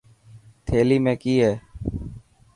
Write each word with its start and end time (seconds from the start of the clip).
ٿيلي 0.65 0.97
۾ 1.09 1.13
ڪئي 1.21 1.35
هي. 1.43 1.53